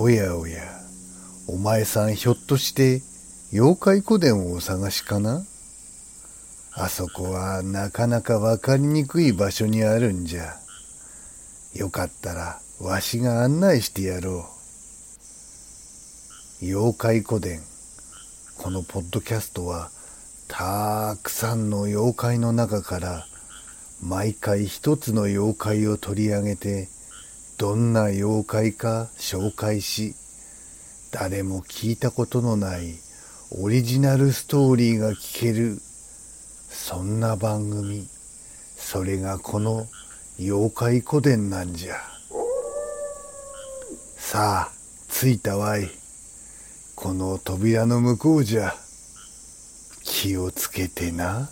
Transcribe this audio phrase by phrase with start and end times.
[0.00, 0.62] おやおや、
[1.48, 3.02] お前さんひょっとして
[3.52, 5.42] 妖怪古典をお探しかな？
[6.76, 10.54] あそこはなかなかわかりにくい場所にあるんじゃ。
[11.74, 14.46] よかったらわしが案内してやろ
[16.62, 16.64] う。
[16.64, 17.60] 妖怪古典。
[18.56, 19.90] このポッドキャストは
[20.46, 23.26] たくさんの妖怪の中から
[24.00, 26.86] 毎回一つの妖怪を取り上げて
[27.58, 30.14] どんな妖怪か紹介し
[31.10, 32.94] 誰も聞いたことのない
[33.50, 35.80] オリジナルストーリーが聞ける
[36.68, 38.06] そんな番組。
[38.76, 39.86] それがこの
[40.38, 41.96] 妖怪古典なんじゃ。
[44.16, 44.72] さあ
[45.08, 45.90] 着いたわい。
[46.94, 48.74] この扉の向こうじゃ。
[50.04, 51.50] 気をつけてな。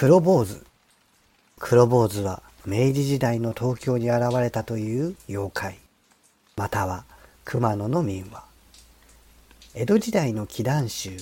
[0.00, 0.64] 黒坊主。
[1.58, 5.78] 黒坊主は明治時代の東京に現れたという妖怪。
[6.56, 7.04] または
[7.44, 8.42] 熊野の民話。
[9.74, 11.18] 江戸時代の祈願集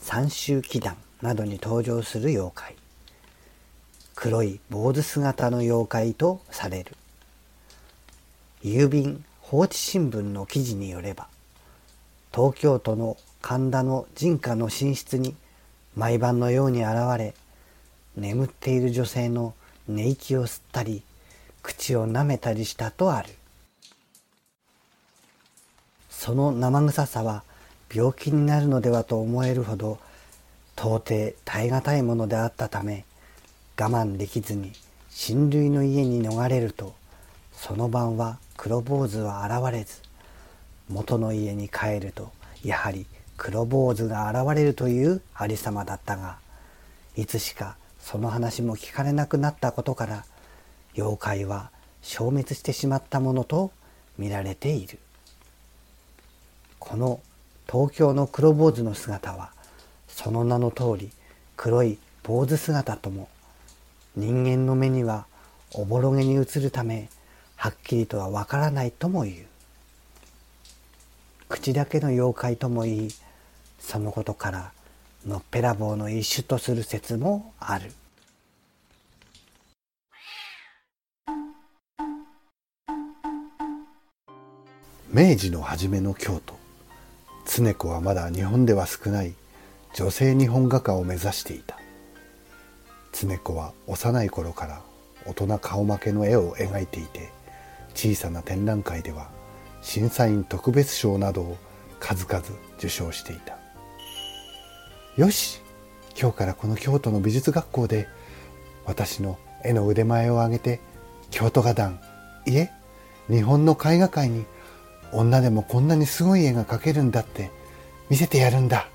[0.00, 2.74] 三州祈願などに登場する妖怪。
[4.14, 6.96] 黒い坊主姿の妖怪とされる。
[8.64, 11.28] 郵便放置新聞の記事によれば
[12.34, 15.36] 東京都の神田の人家の寝室に
[15.94, 17.34] 毎晩のように現れ
[18.16, 19.54] 眠っている女性の
[19.88, 21.02] 寝息を吸ったり
[21.62, 23.28] 口を舐めたりしたとある。
[26.08, 27.44] その生臭さは
[27.94, 29.98] 病気になるのではと思えるほど
[30.76, 33.04] 到底耐え難いものであったため
[33.78, 34.72] 我慢できずに
[35.10, 36.94] 親類の家に逃れると
[37.52, 40.00] その晩は黒坊主は現れず
[40.88, 42.32] 元の家に帰ると
[42.64, 43.06] やはり
[43.36, 46.38] 黒坊主が現れるというありさまだったが
[47.14, 47.76] いつしか
[48.06, 50.24] その話も聞かれなくなったことから
[50.96, 51.72] 妖怪は
[52.02, 53.72] 消滅してしまったものと
[54.16, 55.00] 見られている。
[56.78, 57.20] この
[57.68, 59.50] 東京の黒坊主の姿は
[60.06, 61.10] その名の通り
[61.56, 63.28] 黒い坊主姿とも
[64.14, 65.26] 人間の目には
[65.72, 67.08] おぼろげに映るため
[67.56, 69.46] はっきりとはわからないとも言う。
[71.48, 73.08] 口だけの妖怪とも言い
[73.80, 74.72] そのことから
[75.26, 77.90] のっぺらぼうの一種とする説もある。
[85.12, 86.54] 明治の初めの京都。
[87.44, 89.34] 常子はまだ日本では少ない
[89.94, 91.76] 女性日本画家を目指していた。
[93.12, 94.80] 常子は幼い頃から
[95.24, 97.32] 大人顔負けの絵を描いていて
[97.94, 99.28] 小さな展覧会では
[99.82, 101.56] 審査員特別賞などを
[101.98, 102.44] 数々
[102.78, 103.55] 受賞していた。
[105.16, 105.62] よし。
[106.20, 108.06] 今日からこの京都の美術学校で
[108.84, 110.80] 私の絵の腕前を上げて
[111.30, 112.00] 京都画壇
[112.46, 112.70] いえ
[113.28, 114.44] 日本の絵画界に
[115.12, 117.50] 女でもこんなにすごい絵が描けるんだって
[118.10, 118.90] 見せてやるんだ。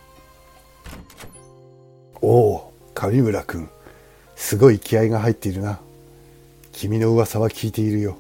[2.22, 3.68] おお上村君。
[4.36, 5.80] すごい気合が入っているな。
[6.72, 8.16] 君の噂は聞いているよ。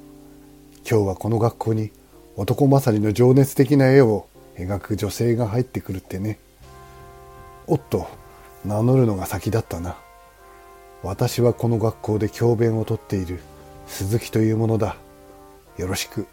[0.89, 1.91] 今日はこの学校に
[2.35, 6.39] 男勝りの情熱的な絵を描く女性が入ってくるってね。
[7.67, 8.07] おっと
[8.66, 9.97] 名乗るのが先だったな。
[11.03, 13.39] 私はこの学校で教鞭をとっている
[13.88, 14.95] 鈴木というものだ。
[15.77, 16.27] よろしく。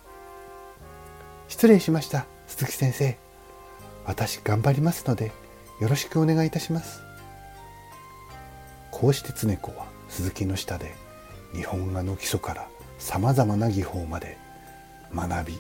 [1.49, 3.17] 失礼しました鈴木先生。
[4.05, 5.33] 私頑張りますので
[5.81, 7.01] よろしくお願いいたします。
[8.91, 10.95] こうして常子は鈴木の下で
[11.55, 12.69] 日本画の基礎から
[12.99, 14.37] さまざまな技法まで
[15.15, 15.59] 学び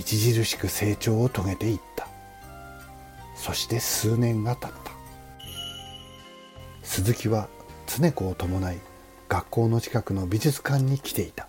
[0.00, 2.11] 著しく成長を遂げていった。
[3.34, 4.92] そして数年が経った。
[6.82, 7.48] 鈴木は
[7.86, 8.78] 常子を伴い
[9.28, 11.48] 学校の近くの美術館に来ていた。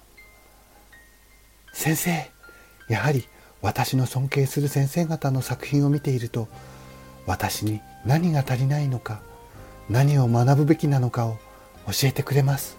[1.73, 2.31] 先生
[2.87, 3.27] やはり
[3.61, 6.47] 私の尊敬する先生方の作品を見ていると
[7.25, 9.21] 私に何が足りないのか
[9.89, 11.37] 何を学ぶべきなのかを
[11.87, 12.77] 教えてくれます。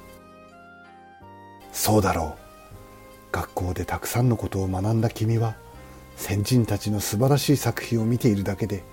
[1.72, 2.44] そうだろう。
[3.32, 5.56] 学校でたくさんのことを学んだ君は
[6.16, 8.84] 先人たちの素晴らしい作品を見ているだけで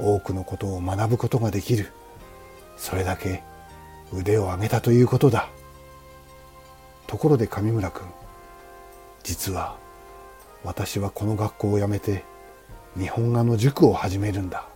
[0.00, 1.92] 多くのことを学ぶことができる。
[2.76, 3.42] それだけ
[4.12, 5.48] 腕を上げたということだ。
[7.06, 8.06] ところで上村君
[9.22, 9.76] 実は
[10.64, 12.24] 私はこの学校を辞めて
[12.96, 14.66] 日本画の塾を始めるんだ。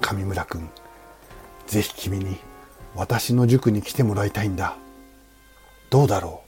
[0.00, 0.68] 上村君
[1.66, 2.36] ぜひ君に
[2.94, 4.76] 私の塾に来てもらいたいんだ。
[5.90, 6.42] どうだろ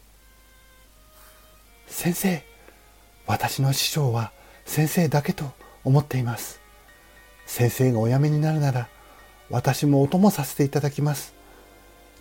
[1.88, 1.90] う？
[1.90, 2.44] 先生
[3.26, 4.32] 私の師匠は
[4.64, 5.44] 先生だけと
[5.84, 6.57] 思っています。
[7.48, 8.88] 先生がお辞めになるなら
[9.48, 11.34] 私もお供させていただきます。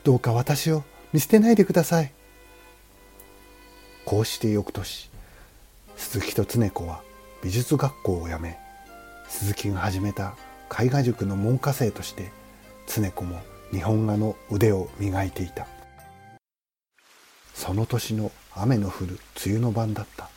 [0.05, 2.13] どうか私を見捨てないでください。
[4.05, 5.11] こうして翌年
[5.97, 7.01] 鈴木と常子は
[7.43, 8.57] 美術学校を辞め
[9.27, 10.37] 鈴木が始めた
[10.71, 12.31] 絵画塾の門下生として
[12.87, 13.41] 常子も
[13.71, 15.67] 日本画の腕を磨いていた。
[17.53, 20.29] その年の雨の降る梅雨の晩だった。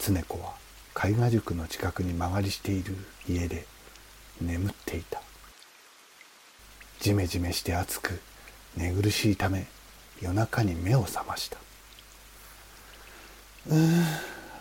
[0.00, 0.54] 常子は
[0.96, 2.96] 絵画塾の近くに間借りしている
[3.28, 3.66] 家で
[4.40, 5.22] 眠っていた。
[7.00, 8.20] じめじめして暑く
[8.76, 9.66] 寝苦しいため
[10.20, 11.56] 夜中に目を覚ました。
[13.68, 14.04] うーん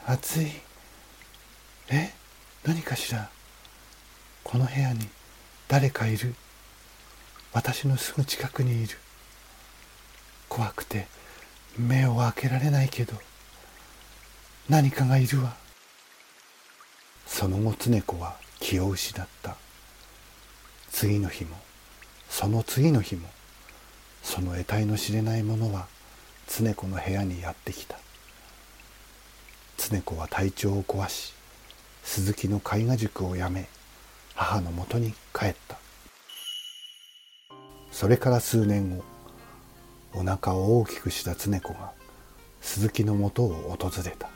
[0.05, 0.51] 暑い。
[1.89, 2.13] え？
[2.63, 3.29] 何かしら？
[4.43, 5.07] この部屋に
[5.67, 6.35] 誰かいる。
[7.51, 8.97] 私のすぐ近くにいる。
[10.47, 11.07] 怖くて
[11.77, 13.13] 目を開けられないけど
[14.67, 15.55] 何かがいるわ。
[17.39, 19.55] その後常子は気を失った
[20.91, 21.55] 次の日も
[22.27, 23.29] その次の日も
[24.21, 25.87] その得体の知れないものは
[26.49, 27.97] 常子の部屋にやってきた
[29.77, 31.33] 常子は体調を壊し
[32.03, 33.69] 鈴木の絵画塾を辞め
[34.35, 35.77] 母のもとに帰った
[37.89, 39.03] それから数年後
[40.13, 41.93] お腹を大きくした常子が
[42.59, 44.29] 鈴木のもとを訪れた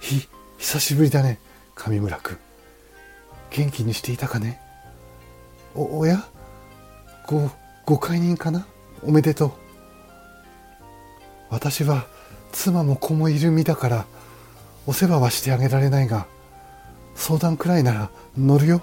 [0.00, 1.40] ひっ久しぶりだね
[1.74, 2.38] 上村君。
[3.50, 4.60] 元気にしていたかね？
[5.74, 6.24] おおや？
[7.26, 7.50] ご
[7.84, 8.64] ご解任かな？
[9.02, 9.52] おめでとう。
[11.50, 12.06] 私は
[12.52, 14.06] 妻も子もいる身だから
[14.86, 16.28] お世話はしてあげられないが
[17.16, 18.82] 相談くらいなら乗るよ。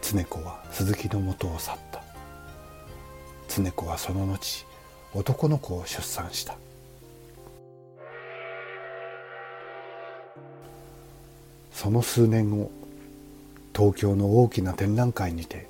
[0.00, 2.04] 常子は鈴木のもとを去った。
[3.48, 4.64] 常子はその後
[5.12, 6.54] 男の子を出産した。
[11.80, 12.72] その数年後
[13.72, 15.68] 東京の大きな展覧会にて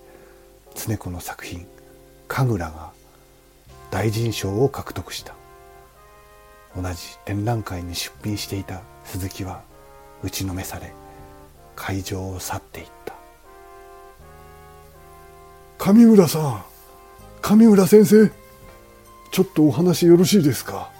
[0.75, 1.67] 常子の作品
[2.29, 2.93] 「神楽」が
[3.91, 5.35] 大臣賞を獲得した。
[6.75, 6.97] 同じ
[7.27, 9.61] 展覧会に出品していた鈴木は
[10.23, 10.95] 打ちのめされ
[11.77, 13.15] 会場を去っていった。
[15.77, 16.65] 上村さん
[17.43, 18.33] 上村先生
[19.31, 20.91] ちょっとお話よろしいですか？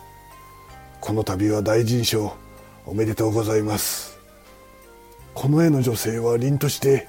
[1.01, 2.35] この度は大臣賞
[2.85, 4.08] おめでとうございます。
[5.41, 7.07] この絵の女性は凛として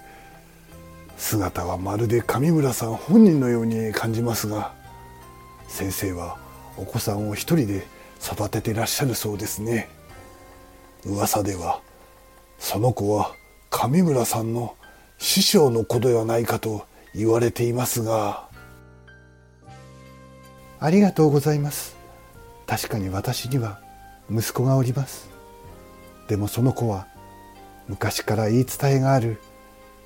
[1.17, 4.71] 姿はまるで上村さん本人のように感じますが
[5.67, 6.37] 先生は
[6.77, 7.87] お子さんを一人で
[8.23, 9.89] 育ててらっしゃるそうですね。
[11.05, 11.81] 噂では
[12.59, 13.33] その子は
[13.71, 14.75] 上村さんの
[15.17, 16.85] 師匠の子ではないかと
[17.15, 18.47] 言われていますが。
[20.79, 21.97] ありがとうございます。
[22.67, 23.79] 確かに私には
[24.29, 25.27] 息子がおります。
[26.27, 27.07] でもその子は
[27.89, 29.41] 昔から言い伝えがある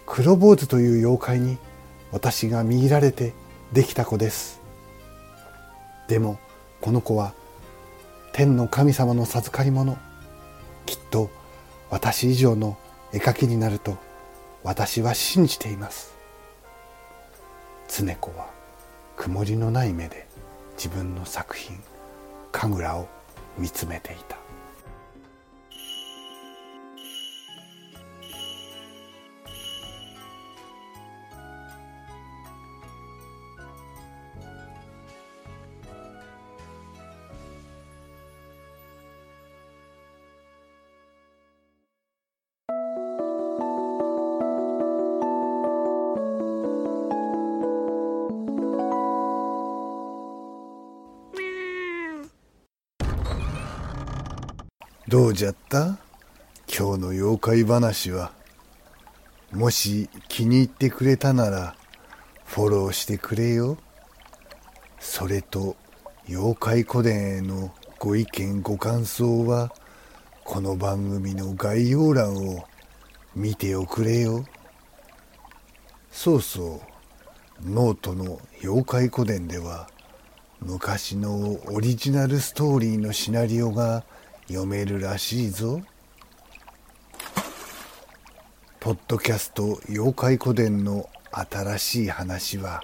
[0.06, 1.58] 黒坊主という妖怪に
[2.14, 3.34] 私が見入られて
[3.74, 4.62] できた子です。
[6.08, 6.40] でも
[6.80, 7.34] この子は
[8.32, 9.98] 天の神様の授かり物
[10.86, 11.30] きっと
[11.90, 12.78] 私以上の
[13.12, 13.98] 絵描きになると
[14.64, 16.14] 私は信じています。
[17.90, 18.50] 常子は
[19.18, 20.26] 曇りのない目で
[20.78, 21.78] 自分の作品
[22.54, 23.08] 神楽を
[23.58, 24.43] 見つめていた。
[55.14, 56.00] どうじゃった？
[56.68, 58.32] 今日の妖怪話は。
[59.52, 61.76] もし気に入ってくれたなら
[62.46, 63.78] フォローしてくれよ。
[65.00, 65.76] それと
[66.28, 69.72] 妖怪古典へのご意見ご感想は
[70.46, 72.66] この番組の概要欄を
[73.36, 74.44] 見ておくれよ。
[76.10, 76.82] そうそ
[77.64, 77.70] う。
[77.70, 79.88] ノートの妖怪古典では
[80.60, 84.06] 昔のオリジナルストーリーのシナリオが
[84.48, 85.82] 読めるらしいぞ。
[88.80, 92.84] ポッドキャスト妖怪古典の新しい話は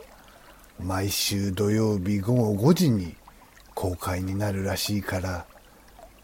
[0.79, 3.15] 毎週土曜日午後5時に
[3.75, 5.45] 公開になるらしいから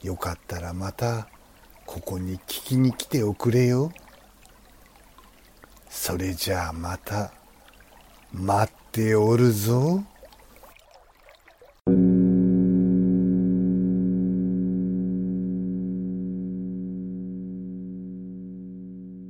[0.02, 1.28] よかったらまた
[1.86, 3.92] ここに聞きに来ておくれよ。
[5.90, 7.34] それじゃあまた
[8.32, 10.04] 待っておるぞ。